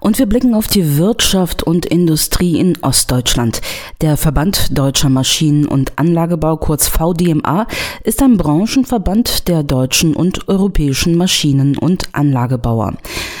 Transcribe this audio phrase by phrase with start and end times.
[0.00, 3.60] Und wir blicken auf die Wirtschaft und Industrie in Ostdeutschland.
[4.00, 7.66] Der Verband Deutscher Maschinen- und Anlagebau, kurz VDMA,
[8.04, 12.94] ist ein Branchenverband der deutschen und europäischen Maschinen- und Anlagebauer.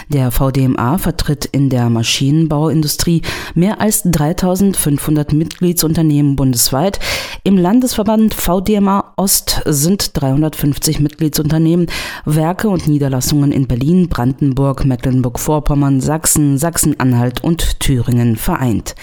[0.08, 3.22] Der VDMA vertritt in der Maschinenbauindustrie
[3.54, 6.98] mehr als 3500 Mitgliedsunternehmen bundesweit.
[7.44, 11.86] Im Landesverband VDMA Ost sind 350 Mitgliedsunternehmen,
[12.24, 18.94] Werke und Niederlassungen in Berlin, Brandenburg, Mecklenburg-Vorpommern, Sachsen, Sachsen-Anhalt und Thüringen vereint.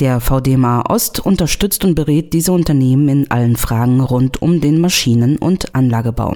[0.00, 5.38] Der VDMA Ost unterstützt und berät diese Unternehmen in allen Fragen rund um den Maschinen-
[5.38, 6.34] und Anlagebau.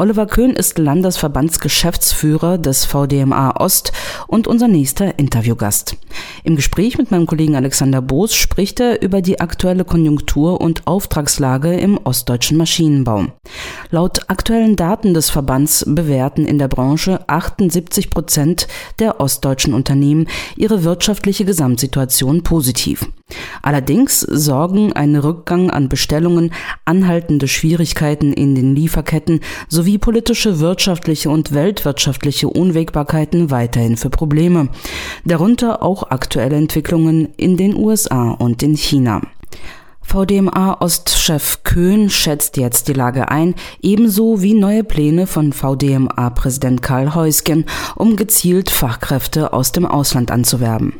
[0.00, 3.90] Oliver Köhn ist Landesverbandsgeschäftsführer des VDMA Ost
[4.28, 5.96] und unser nächster Interviewgast.
[6.44, 11.74] Im Gespräch mit meinem Kollegen Alexander Boos spricht er über die aktuelle Konjunktur und Auftragslage
[11.74, 13.24] im ostdeutschen Maschinenbau.
[13.90, 18.68] Laut aktuellen Daten des Verbands bewerten in der Branche 78 Prozent
[19.00, 23.08] der ostdeutschen Unternehmen ihre wirtschaftliche Gesamtsituation positiv.
[23.62, 26.52] Allerdings sorgen ein Rückgang an Bestellungen,
[26.84, 34.68] anhaltende Schwierigkeiten in den Lieferketten sowie politische, wirtschaftliche und weltwirtschaftliche Unwägbarkeiten weiterhin für Probleme,
[35.24, 39.22] darunter auch aktuelle Entwicklungen in den USA und in China.
[40.02, 47.66] VDMA-Ostchef Köhn schätzt jetzt die Lage ein, ebenso wie neue Pläne von VDMA-Präsident Karl Heusgen,
[47.94, 50.94] um gezielt Fachkräfte aus dem Ausland anzuwerben.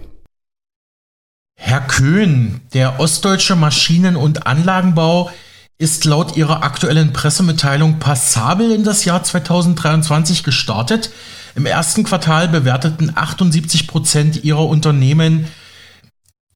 [1.61, 5.31] Herr Köhn, der ostdeutsche Maschinen- und Anlagenbau
[5.79, 11.11] ist laut Ihrer aktuellen Pressemitteilung passabel in das Jahr 2023 gestartet.
[11.55, 15.47] Im ersten Quartal bewerteten 78 Prozent Ihrer Unternehmen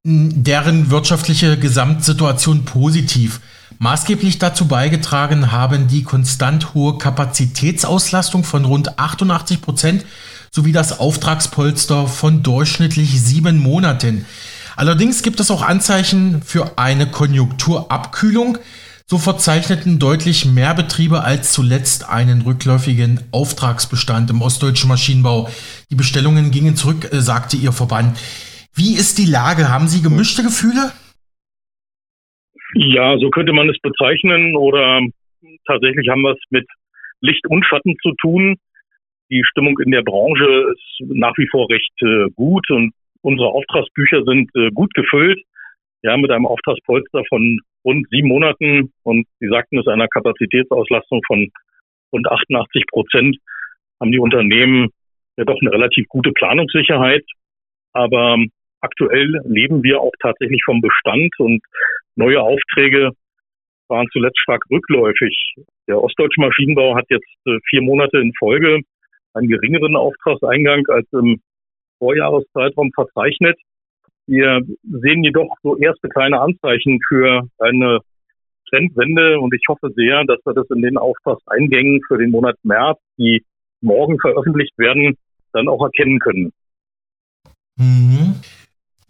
[0.04, 3.40] deren wirtschaftliche Gesamtsituation positiv.
[3.78, 10.04] Maßgeblich dazu beigetragen haben die konstant hohe Kapazitätsauslastung von rund 88 Prozent
[10.50, 14.26] sowie das Auftragspolster von durchschnittlich sieben Monaten.
[14.74, 18.58] Allerdings gibt es auch Anzeichen für eine Konjunkturabkühlung.
[19.12, 25.52] So verzeichneten deutlich mehr Betriebe als zuletzt einen rückläufigen Auftragsbestand im ostdeutschen Maschinenbau.
[25.90, 28.16] Die Bestellungen gingen zurück, äh, sagte Ihr Verband.
[28.72, 29.68] Wie ist die Lage?
[29.68, 30.96] Haben Sie gemischte Gefühle?
[32.72, 34.56] Ja, so könnte man es bezeichnen.
[34.56, 35.04] Oder
[35.66, 36.64] tatsächlich haben wir es mit
[37.20, 38.56] Licht und Schatten zu tun.
[39.28, 44.24] Die Stimmung in der Branche ist nach wie vor recht äh, gut und Unsere Auftragsbücher
[44.24, 45.40] sind äh, gut gefüllt,
[46.02, 51.50] ja, mit einem Auftragspolster von rund sieben Monaten und Sie sagten es einer Kapazitätsauslastung von
[52.12, 53.36] rund 88 Prozent
[54.00, 54.88] haben die Unternehmen
[55.36, 57.24] ja doch eine relativ gute Planungssicherheit.
[57.92, 58.38] Aber
[58.80, 61.62] aktuell leben wir auch tatsächlich vom Bestand und
[62.16, 63.10] neue Aufträge
[63.88, 65.54] waren zuletzt stark rückläufig.
[65.86, 68.80] Der ostdeutsche Maschinenbau hat jetzt äh, vier Monate in Folge
[69.34, 71.40] einen geringeren Auftragseingang als im
[71.98, 73.58] Vorjahreszeitraum verzeichnet.
[74.32, 77.98] Wir sehen jedoch so erste kleine Anzeichen für eine
[78.70, 82.98] Trendwende und ich hoffe sehr, dass wir das in den Auftragseingängen für den Monat März,
[83.18, 83.44] die
[83.82, 85.18] morgen veröffentlicht werden,
[85.52, 86.50] dann auch erkennen können.
[87.76, 88.36] Mhm.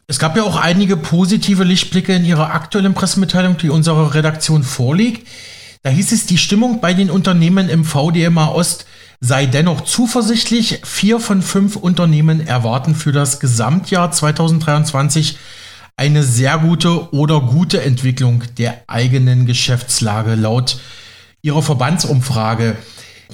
[0.09, 5.28] Es gab ja auch einige positive Lichtblicke in Ihrer aktuellen Pressemitteilung, die unserer Redaktion vorliegt.
[5.84, 8.89] Da hieß es, die Stimmung bei den Unternehmen im VDMA Ost
[9.22, 10.81] sei dennoch zuversichtlich.
[10.84, 15.38] Vier von fünf Unternehmen erwarten für das Gesamtjahr 2023
[15.97, 20.81] eine sehr gute oder gute Entwicklung der eigenen Geschäftslage laut
[21.41, 22.77] Ihrer Verbandsumfrage.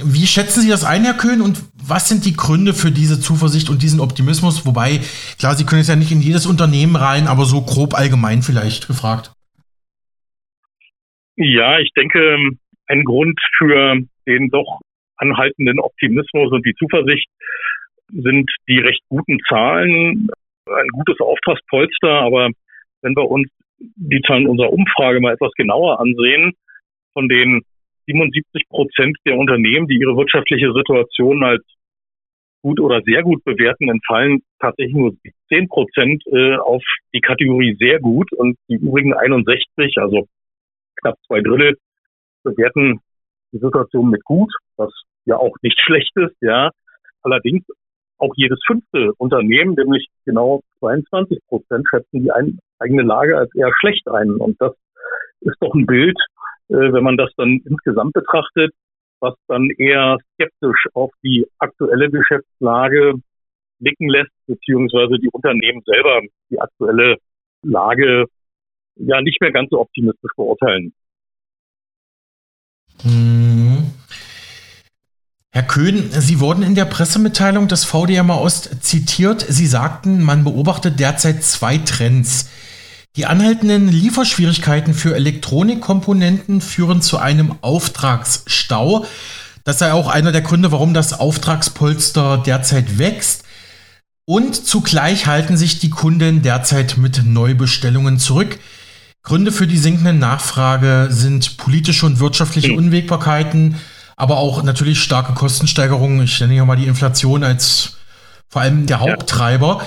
[0.04, 3.70] Wie schätzen Sie das ein, Herr Köhn, und was sind die Gründe für diese Zuversicht
[3.70, 4.66] und diesen Optimismus?
[4.66, 5.00] Wobei,
[5.38, 8.86] klar, Sie können es ja nicht in jedes Unternehmen rein, aber so grob allgemein vielleicht
[8.86, 9.32] gefragt.
[11.36, 12.36] Ja, ich denke,
[12.86, 14.80] ein Grund für den doch
[15.18, 17.28] anhaltenden Optimismus und die Zuversicht
[18.08, 20.28] sind die recht guten Zahlen,
[20.66, 22.10] ein gutes Auftragspolster.
[22.10, 22.50] Aber
[23.02, 26.52] wenn wir uns die Zahlen unserer Umfrage mal etwas genauer ansehen,
[27.12, 27.62] von den
[28.06, 31.62] 77 Prozent der Unternehmen, die ihre wirtschaftliche Situation als
[32.62, 35.14] gut oder sehr gut bewerten, entfallen tatsächlich nur
[35.48, 36.82] 10 Prozent äh, auf
[37.14, 40.26] die Kategorie sehr gut und die übrigen 61, also
[40.96, 41.76] knapp zwei Drittel,
[42.42, 43.00] bewerten
[43.52, 44.92] die Situation mit gut, was
[45.28, 46.70] ja auch nicht schlecht ist, ja.
[47.22, 47.64] Allerdings
[48.18, 53.72] auch jedes fünfte Unternehmen, nämlich genau 22 Prozent, schätzen die ein, eigene Lage als eher
[53.78, 54.32] schlecht ein.
[54.32, 54.72] Und das
[55.40, 56.18] ist doch ein Bild,
[56.68, 58.72] äh, wenn man das dann insgesamt betrachtet,
[59.20, 63.14] was dann eher skeptisch auf die aktuelle Geschäftslage
[63.80, 66.20] blicken lässt, beziehungsweise die Unternehmen selber
[66.50, 67.16] die aktuelle
[67.62, 68.26] Lage
[68.96, 70.92] ja nicht mehr ganz so optimistisch beurteilen.
[73.04, 73.92] Mhm.
[75.50, 79.46] Herr Köhn, Sie wurden in der Pressemitteilung des VDMA Ost zitiert.
[79.48, 82.48] Sie sagten, man beobachtet derzeit zwei Trends.
[83.16, 89.06] Die anhaltenden Lieferschwierigkeiten für Elektronikkomponenten führen zu einem Auftragsstau.
[89.64, 93.44] Das sei auch einer der Gründe, warum das Auftragspolster derzeit wächst.
[94.26, 98.58] Und zugleich halten sich die Kunden derzeit mit Neubestellungen zurück.
[99.22, 103.76] Gründe für die sinkende Nachfrage sind politische und wirtschaftliche Unwägbarkeiten,
[104.18, 106.22] aber auch natürlich starke Kostensteigerungen.
[106.24, 107.94] Ich nenne hier mal die Inflation als
[108.50, 109.78] vor allem der Haupttreiber.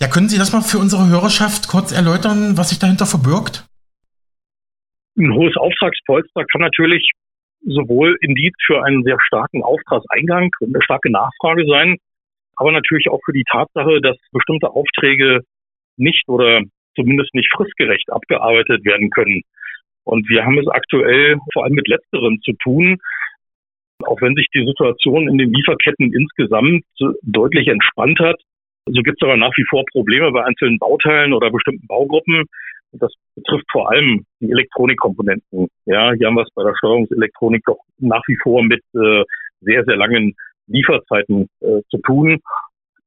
[0.00, 0.06] Ja.
[0.06, 3.66] ja, können Sie das mal für unsere Hörerschaft kurz erläutern, was sich dahinter verbirgt?
[5.18, 7.10] Ein hohes Auftragspolster kann natürlich
[7.66, 11.96] sowohl Indiz für einen sehr starken Auftragseingang und eine starke Nachfrage sein,
[12.56, 15.40] aber natürlich auch für die Tatsache, dass bestimmte Aufträge
[15.96, 16.62] nicht oder
[16.96, 19.42] zumindest nicht fristgerecht abgearbeitet werden können.
[20.04, 22.98] Und wir haben es aktuell vor allem mit Letzterem zu tun,
[24.02, 26.84] auch wenn sich die Situation in den Lieferketten insgesamt
[27.22, 28.40] deutlich entspannt hat.
[28.86, 32.44] So gibt es aber nach wie vor Probleme bei einzelnen Bauteilen oder bestimmten Baugruppen.
[32.92, 35.68] Das betrifft vor allem die Elektronikkomponenten.
[35.86, 39.24] Ja, hier haben wir es bei der Steuerungselektronik doch nach wie vor mit äh,
[39.60, 40.34] sehr, sehr langen
[40.66, 42.38] Lieferzeiten äh, zu tun.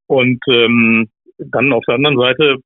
[0.08, 2.58] Und ähm, dann auf der anderen Seite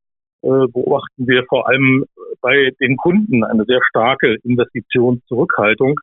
[0.43, 2.05] äh, beobachten wir vor allem
[2.41, 5.99] bei den Kunden eine sehr starke Investitionszurückhaltung,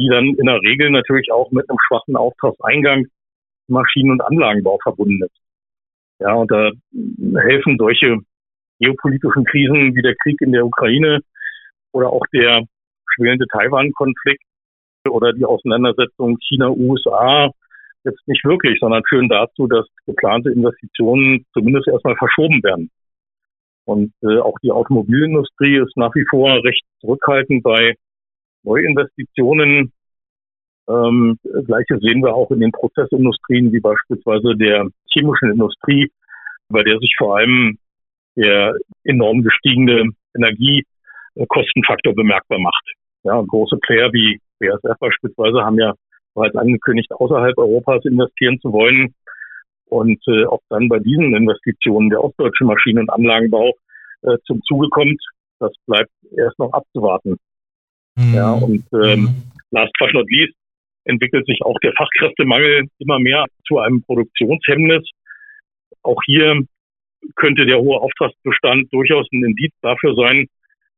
[0.00, 3.06] die dann in der Regel natürlich auch mit einem schwachen Auftragseingang
[3.68, 5.36] Maschinen- und Anlagenbau verbunden ist.
[6.18, 6.70] Ja, und da
[7.40, 8.18] helfen solche
[8.78, 11.20] geopolitischen Krisen wie der Krieg in der Ukraine
[11.92, 12.62] oder auch der
[13.14, 14.42] schwelende Taiwan-Konflikt
[15.08, 17.50] oder die Auseinandersetzung China-USA
[18.04, 22.90] jetzt nicht wirklich, sondern führen dazu, dass geplante Investitionen zumindest erstmal verschoben werden.
[23.84, 27.96] Und äh, auch die Automobilindustrie ist nach wie vor recht zurückhaltend bei
[28.62, 29.92] Neuinvestitionen.
[30.88, 36.10] Ähm, Gleiches sehen wir auch in den Prozessindustrien, wie beispielsweise der chemischen Industrie,
[36.68, 37.78] bei der sich vor allem
[38.36, 38.74] der
[39.04, 42.84] enorm gestiegene Energiekostenfaktor bemerkbar macht.
[43.24, 45.94] Ja, große Player wie BASF beispielsweise haben ja
[46.34, 49.14] bereits angekündigt, außerhalb Europas investieren zu wollen.
[49.86, 53.72] Und äh, ob dann bei diesen Investitionen der ostdeutsche Maschinen- und Anlagenbau
[54.22, 55.20] äh, zum Zuge kommt,
[55.58, 57.36] das bleibt erst noch abzuwarten.
[58.16, 58.34] Mhm.
[58.34, 59.42] Ja, und ähm, mhm.
[59.70, 60.54] last but not least
[61.04, 65.08] entwickelt sich auch der Fachkräftemangel immer mehr zu einem Produktionshemmnis.
[66.02, 66.62] Auch hier
[67.36, 70.46] könnte der hohe Auftragsbestand durchaus ein Indiz dafür sein,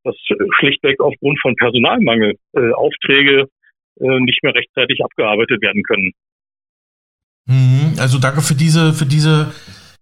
[0.05, 0.17] dass
[0.59, 3.49] schlichtweg aufgrund von Personalmangel äh, Aufträge
[4.01, 6.13] äh, nicht mehr rechtzeitig abgearbeitet werden können.
[7.47, 7.95] Mhm.
[7.99, 9.53] Also danke für diese, für diese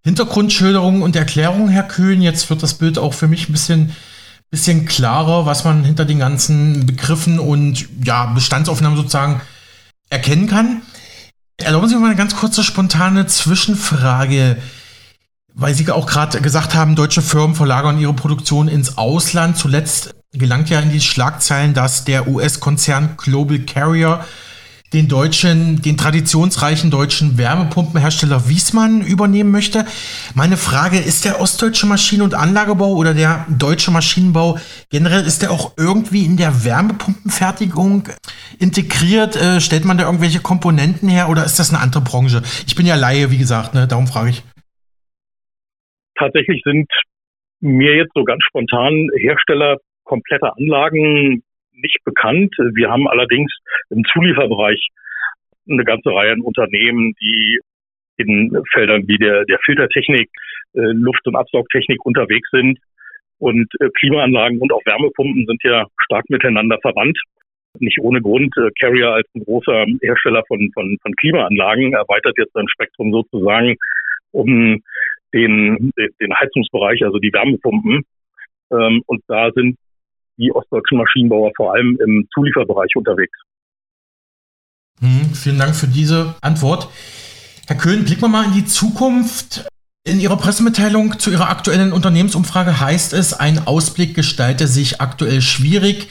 [0.03, 2.21] Hintergrundschilderung und Erklärung, Herr Köhn.
[2.21, 3.91] Jetzt wird das Bild auch für mich ein bisschen,
[4.51, 9.41] bisschen klarer, was man hinter den ganzen Begriffen und ja, Bestandsaufnahmen sozusagen
[10.09, 10.81] erkennen kann.
[11.57, 14.57] Erlauben Sie mir mal eine ganz kurze spontane Zwischenfrage,
[15.53, 19.57] weil Sie auch gerade gesagt haben, deutsche Firmen verlagern ihre Produktion ins Ausland.
[19.57, 24.25] Zuletzt gelangt ja in die Schlagzeilen, dass der US-Konzern Global Carrier
[24.93, 29.85] den deutschen, den traditionsreichen deutschen Wärmepumpenhersteller Wiesmann übernehmen möchte.
[30.35, 34.57] Meine Frage, ist der ostdeutsche Maschinen- und Anlagebau oder der deutsche Maschinenbau
[34.89, 38.09] generell, ist der auch irgendwie in der Wärmepumpenfertigung
[38.59, 39.35] integriert?
[39.35, 42.41] Äh, stellt man da irgendwelche Komponenten her oder ist das eine andere Branche?
[42.67, 43.87] Ich bin ja Laie, wie gesagt, ne?
[43.87, 44.43] darum frage ich.
[46.17, 46.87] Tatsächlich sind
[47.61, 51.43] mir jetzt so ganz spontan Hersteller kompletter Anlagen
[51.81, 52.53] nicht bekannt.
[52.73, 53.51] Wir haben allerdings
[53.89, 54.89] im Zulieferbereich
[55.69, 57.59] eine ganze Reihe an Unternehmen, die
[58.17, 60.29] in Feldern wie der, der Filtertechnik,
[60.73, 62.79] äh, Luft- und Absaugtechnik unterwegs sind.
[63.39, 67.17] Und äh, Klimaanlagen und auch Wärmepumpen sind ja stark miteinander verwandt.
[67.79, 68.53] Nicht ohne Grund.
[68.57, 73.75] Äh, Carrier als ein großer Hersteller von, von, von Klimaanlagen erweitert jetzt sein Spektrum sozusagen
[74.31, 74.81] um
[75.33, 78.03] den, den Heizungsbereich, also die Wärmepumpen.
[78.71, 79.77] Ähm, und da sind
[80.37, 83.37] die ostdeutschen Maschinenbauer vor allem im Zulieferbereich unterwegs.
[84.99, 86.89] Hm, vielen Dank für diese Antwort.
[87.67, 89.67] Herr Köhn, blicken wir mal in die Zukunft.
[90.03, 96.09] In Ihrer Pressemitteilung zu Ihrer aktuellen Unternehmensumfrage heißt es, ein Ausblick gestalte sich aktuell schwierig.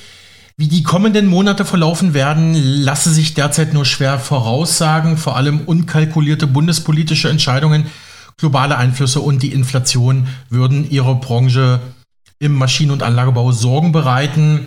[0.57, 5.17] Wie die kommenden Monate verlaufen werden, lasse sich derzeit nur schwer voraussagen.
[5.17, 7.87] Vor allem unkalkulierte bundespolitische Entscheidungen,
[8.37, 11.81] globale Einflüsse und die Inflation würden Ihre Branche
[12.41, 14.67] im Maschinen- und Anlagebau Sorgen bereiten.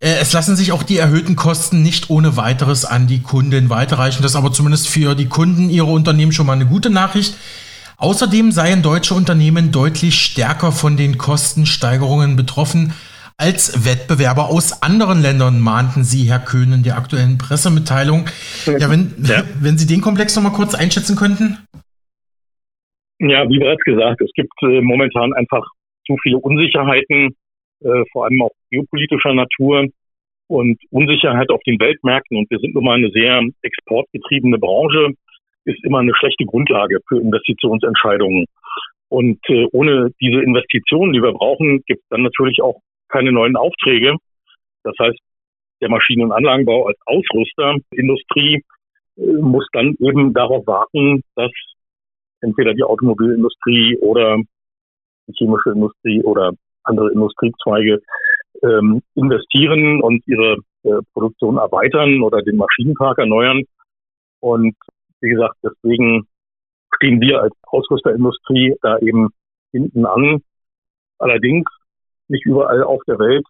[0.00, 4.22] Äh, es lassen sich auch die erhöhten Kosten nicht ohne weiteres an die Kunden weiterreichen.
[4.22, 7.36] Das ist aber zumindest für die Kunden ihrer Unternehmen schon mal eine gute Nachricht.
[7.96, 12.92] Außerdem seien deutsche Unternehmen deutlich stärker von den Kostensteigerungen betroffen
[13.36, 18.26] als Wettbewerber aus anderen Ländern, mahnten Sie, Herr Köhn, in der aktuellen Pressemitteilung.
[18.66, 19.44] Ja, wenn, ja.
[19.60, 21.56] wenn Sie den Komplex noch mal kurz einschätzen könnten.
[23.18, 25.64] Ja, wie bereits gesagt, es gibt äh, momentan einfach
[26.10, 27.36] zu viele Unsicherheiten,
[27.80, 29.86] äh, vor allem auch geopolitischer Natur
[30.48, 32.36] und Unsicherheit auf den Weltmärkten.
[32.38, 35.14] Und wir sind nun mal eine sehr exportgetriebene Branche,
[35.64, 38.46] ist immer eine schlechte Grundlage für Investitionsentscheidungen.
[39.08, 43.56] Und äh, ohne diese Investitionen, die wir brauchen, gibt es dann natürlich auch keine neuen
[43.56, 44.16] Aufträge.
[44.82, 45.18] Das heißt,
[45.80, 48.62] der Maschinen- und Anlagenbau als Ausrüsterindustrie
[49.16, 51.50] äh, muss dann eben darauf warten, dass
[52.40, 54.38] entweder die Automobilindustrie oder
[55.30, 56.52] die chemische Industrie oder
[56.84, 58.00] andere Industriezweige
[58.62, 63.62] ähm, investieren und ihre äh, Produktion erweitern oder den Maschinenpark erneuern.
[64.40, 64.74] Und
[65.20, 66.26] wie gesagt, deswegen
[66.96, 69.28] stehen wir als Ausrüsterindustrie da eben
[69.72, 70.42] hinten an.
[71.18, 71.66] Allerdings
[72.28, 73.46] nicht überall auf der Welt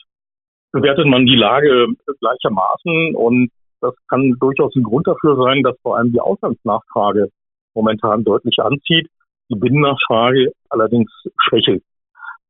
[0.72, 1.86] bewertet man die Lage
[2.20, 7.28] gleichermaßen und das kann durchaus ein Grund dafür sein, dass vor allem die Auslandsnachfrage
[7.74, 9.08] momentan deutlich anzieht,
[9.50, 11.82] die Binnennachfrage allerdings schwächelt.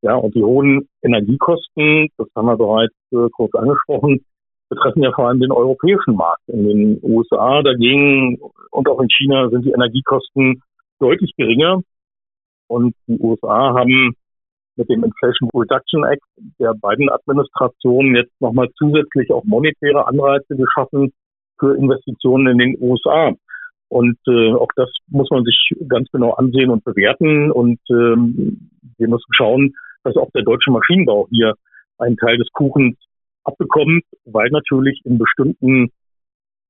[0.01, 4.23] Ja, und die hohen Energiekosten, das haben wir bereits äh, kurz angesprochen,
[4.69, 6.41] betreffen ja vor allem den europäischen Markt.
[6.47, 8.39] In den USA dagegen
[8.71, 10.63] und auch in China sind die Energiekosten
[10.99, 11.81] deutlich geringer.
[12.67, 14.15] Und die USA haben
[14.77, 16.23] mit dem Inflation Reduction Act
[16.59, 21.11] der beiden Administrationen jetzt nochmal zusätzlich auch monetäre Anreize geschaffen
[21.59, 23.33] für Investitionen in den USA.
[23.91, 27.51] Und äh, auch das muss man sich ganz genau ansehen und bewerten.
[27.51, 29.73] Und ähm, wir müssen schauen,
[30.05, 31.55] dass auch der deutsche Maschinenbau hier
[31.97, 32.97] einen Teil des Kuchens
[33.43, 35.91] abbekommt, weil natürlich in bestimmten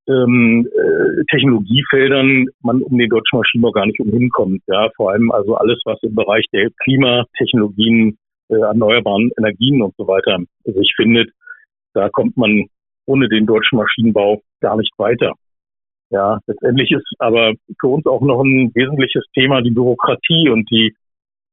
[0.08, 4.64] ähm, äh, Technologiefeldern man um den deutschen Maschinenbau gar nicht umhinkommt.
[4.66, 8.18] Ja, vor allem also alles, was im Bereich der Klimatechnologien,
[8.50, 11.30] äh, erneuerbaren Energien und so weiter sich findet,
[11.94, 12.66] da kommt man
[13.06, 15.34] ohne den deutschen Maschinenbau gar nicht weiter.
[16.12, 20.94] Ja, letztendlich ist aber für uns auch noch ein wesentliches Thema die Bürokratie und die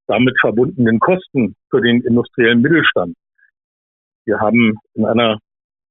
[0.08, 3.14] damit verbundenen Kosten für den industriellen Mittelstand.
[4.24, 5.38] Wir haben in einer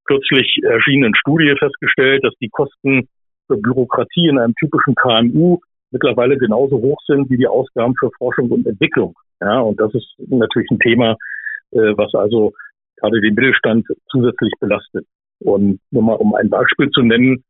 [0.04, 3.08] kürzlich erschienenen Studie festgestellt, dass die Kosten
[3.48, 5.60] für Bürokratie in einem typischen KMU
[5.92, 9.16] mittlerweile genauso hoch sind wie die Ausgaben für Forschung und Entwicklung.
[9.40, 11.16] Ja, und das ist natürlich ein Thema,
[11.72, 12.52] äh, was also
[12.98, 15.06] gerade den Mittelstand zusätzlich belastet.
[15.40, 17.44] Und nur mal um ein Beispiel zu nennen,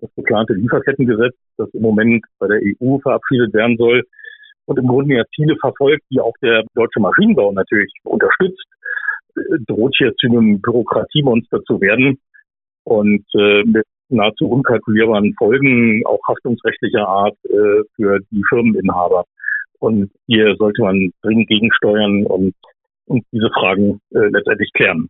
[0.00, 4.02] das geplante Lieferkettengesetz, das im Moment bei der EU verabschiedet werden soll
[4.66, 8.64] und im Grunde ja Ziele verfolgt, die auch der deutsche Maschinenbau natürlich unterstützt,
[9.66, 12.18] droht hier zu einem Bürokratiemonster zu werden
[12.84, 19.24] und äh, mit nahezu unkalkulierbaren Folgen, auch haftungsrechtlicher Art äh, für die Firmeninhaber.
[19.80, 22.54] Und hier sollte man dringend gegensteuern und,
[23.06, 25.08] und diese Fragen äh, letztendlich klären.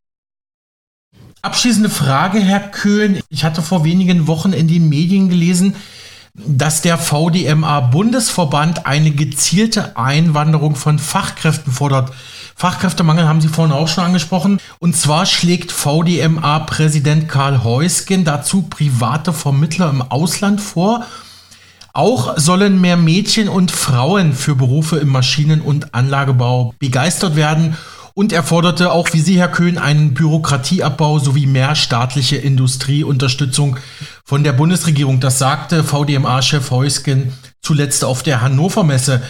[1.45, 3.21] Abschließende Frage, Herr Köhn.
[3.29, 5.77] Ich hatte vor wenigen Wochen in den Medien gelesen,
[6.33, 12.15] dass der VDMA Bundesverband eine gezielte Einwanderung von Fachkräften fordert.
[12.57, 14.59] Fachkräftemangel haben Sie vorhin auch schon angesprochen.
[14.79, 21.05] Und zwar schlägt VDMA-Präsident Karl Heusgen dazu private Vermittler im Ausland vor.
[21.93, 27.77] Auch sollen mehr Mädchen und Frauen für Berufe im Maschinen- und Anlagebau begeistert werden.
[28.17, 33.77] Und er forderte auch, wie Sie, Herr Köhn, einen Bürokratieabbau sowie mehr staatliche Industrieunterstützung
[34.25, 35.19] von der Bundesregierung.
[35.19, 39.21] Das sagte VDMA-Chef Heusgen zuletzt auf der Hannover Messe.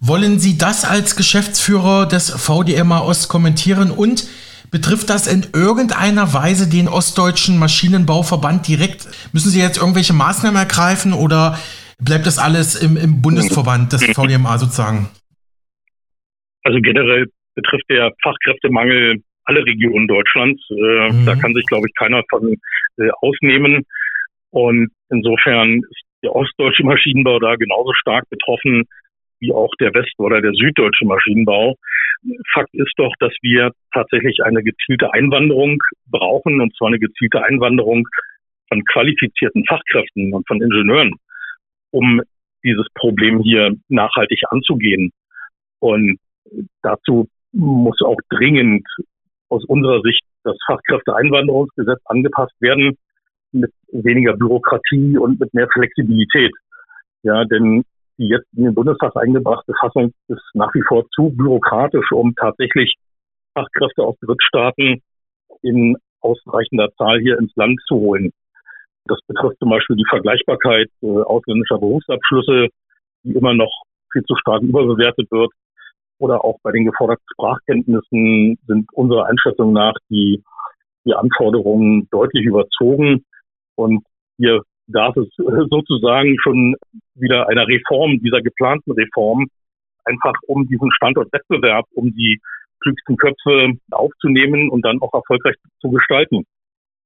[0.00, 4.26] Wollen Sie das als Geschäftsführer des VDMA Ost kommentieren und
[4.72, 9.06] betrifft das in irgendeiner Weise den Ostdeutschen Maschinenbauverband direkt?
[9.32, 11.56] Müssen Sie jetzt irgendwelche Maßnahmen ergreifen oder
[12.00, 15.08] bleibt das alles im, im Bundesverband des VDMA sozusagen?
[16.64, 17.26] Also generell
[17.58, 20.62] betrifft der Fachkräftemangel alle Regionen Deutschlands.
[20.70, 21.26] Äh, mhm.
[21.26, 22.54] Da kann sich, glaube ich, keiner von
[22.98, 23.84] äh, ausnehmen.
[24.50, 28.84] Und insofern ist der ostdeutsche Maschinenbau da genauso stark betroffen
[29.40, 31.76] wie auch der West- oder der süddeutsche Maschinenbau.
[32.52, 38.08] Fakt ist doch, dass wir tatsächlich eine gezielte Einwanderung brauchen, und zwar eine gezielte Einwanderung
[38.68, 41.12] von qualifizierten Fachkräften und von Ingenieuren,
[41.92, 42.20] um
[42.64, 45.12] dieses Problem hier nachhaltig anzugehen.
[45.78, 46.18] Und
[46.82, 48.86] dazu muss auch dringend
[49.48, 52.96] aus unserer Sicht das Fachkräfteeinwanderungsgesetz angepasst werden
[53.52, 56.52] mit weniger Bürokratie und mit mehr Flexibilität.
[57.22, 57.84] Ja, denn
[58.18, 62.94] die jetzt in den Bundestag eingebrachte Fassung ist nach wie vor zu bürokratisch, um tatsächlich
[63.54, 65.00] Fachkräfte aus Drittstaaten
[65.62, 68.32] in ausreichender Zahl hier ins Land zu holen.
[69.06, 72.68] Das betrifft zum Beispiel die Vergleichbarkeit äh, ausländischer Berufsabschlüsse,
[73.22, 73.72] die immer noch
[74.12, 75.50] viel zu stark überbewertet wird.
[76.18, 80.42] Oder auch bei den geforderten Sprachkenntnissen sind unserer Einschätzung nach die,
[81.04, 83.24] die Anforderungen deutlich überzogen.
[83.76, 84.04] Und
[84.36, 86.76] hier darf es sozusagen schon
[87.14, 89.46] wieder einer Reform, dieser geplanten Reform,
[90.04, 92.40] einfach um diesen Standortwettbewerb, um die
[92.80, 96.44] klügsten Köpfe aufzunehmen und dann auch erfolgreich zu gestalten.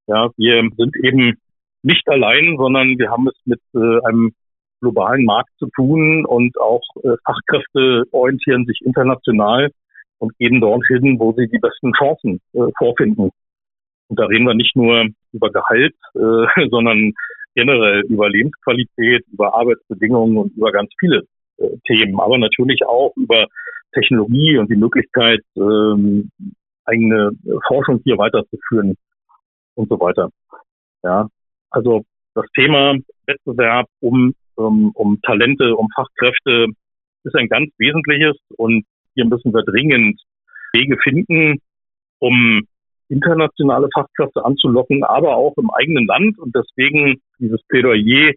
[0.06, 1.34] Ja, wir sind eben
[1.82, 4.32] nicht allein, sondern wir haben es mit äh, einem
[4.82, 9.70] globalen Markt zu tun und auch äh, Fachkräfte orientieren sich international
[10.18, 13.30] und gehen dorthin, wo sie die besten Chancen äh, vorfinden.
[14.08, 17.12] Und da reden wir nicht nur über Gehalt, äh, sondern
[17.54, 21.22] generell über Lebensqualität, über Arbeitsbedingungen und über ganz viele
[21.58, 23.46] äh, Themen, aber natürlich auch über
[23.94, 26.30] Technologie und die Möglichkeit, ähm,
[26.84, 27.30] eigene
[27.66, 28.96] Forschung hier weiterzuführen
[29.74, 30.30] und so weiter.
[31.02, 31.28] Ja,
[31.70, 32.02] also
[32.34, 32.96] das Thema
[33.26, 36.66] Wettbewerb um, um, um Talente, um Fachkräfte
[37.24, 40.20] ist ein ganz wesentliches und hier müssen wir dringend
[40.72, 41.60] Wege finden,
[42.18, 42.62] um
[43.08, 46.38] internationale Fachkräfte anzulocken, aber auch im eigenen Land.
[46.38, 48.32] Und deswegen dieses Plädoyer,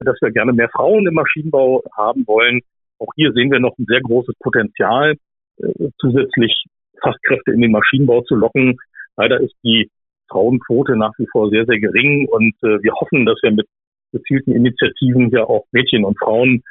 [0.00, 2.60] dass wir gerne mehr Frauen im Maschinenbau haben wollen.
[2.98, 5.16] Auch hier sehen wir noch ein sehr großes Potenzial,
[5.58, 6.64] äh, zusätzlich
[7.02, 8.76] Fachkräfte in den Maschinenbau zu locken.
[9.16, 9.90] Leider ist die
[10.28, 13.66] Frauenquote nach wie vor sehr, sehr gering und äh, wir hoffen, dass wir mit
[14.12, 16.62] gezielten Initiativen ja auch Mädchen und Frauen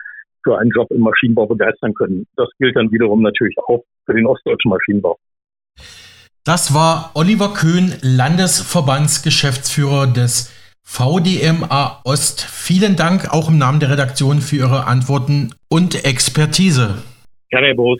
[0.44, 2.28] für einen Job im Maschinenbau begeistern können.
[2.36, 5.18] Das gilt dann wiederum natürlich auch für den ostdeutschen Maschinenbau.
[6.46, 12.42] Das war Oliver Köhn, Landesverbandsgeschäftsführer des VDMA Ost.
[12.42, 17.04] Vielen Dank auch im Namen der Redaktion für Ihre Antworten und Expertise.
[17.50, 18.00] Gerne, Herr Boos.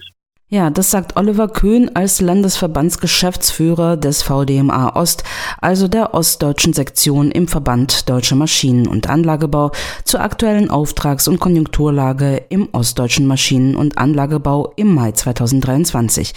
[0.52, 5.24] Ja, das sagt Oliver Köhn als Landesverbandsgeschäftsführer des VDMA Ost,
[5.62, 9.72] also der ostdeutschen Sektion im Verband Deutscher Maschinen- und Anlagebau,
[10.06, 16.34] zur aktuellen Auftrags- und Konjunkturlage im ostdeutschen Maschinen- und Anlagebau im Mai 2023.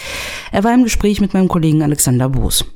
[0.53, 2.67] Er war im Gespräch mit meinem Kollegen Alexander Boos.